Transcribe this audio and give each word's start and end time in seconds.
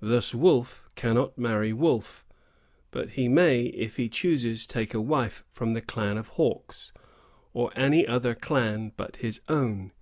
Thus 0.00 0.34
Wolf 0.34 0.88
cannot 0.94 1.36
marry 1.36 1.70
Wolf; 1.74 2.24
but 2.92 3.10
he 3.10 3.28
may, 3.28 3.64
if 3.64 3.96
he 3.98 4.08
chooses, 4.08 4.66
take 4.66 4.94
a 4.94 5.02
wife 5.02 5.44
from 5.52 5.72
the 5.72 5.82
clan 5.82 6.16
of 6.16 6.28
Hawks, 6.28 6.92
or 7.52 7.70
any 7.76 8.06
other 8.06 8.34
clan 8.34 8.92
but 8.96 9.16
his 9.16 9.42
own. 9.50 9.92